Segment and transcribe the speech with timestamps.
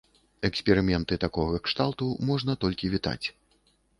[0.47, 3.25] Эксперыменты такога кшталту можна толькі вітаць.